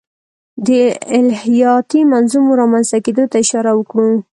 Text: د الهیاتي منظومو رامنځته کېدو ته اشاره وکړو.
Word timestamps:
د 0.67 0.69
الهیاتي 1.17 2.01
منظومو 2.11 2.51
رامنځته 2.61 2.97
کېدو 3.05 3.23
ته 3.31 3.37
اشاره 3.43 3.71
وکړو. 3.75 4.11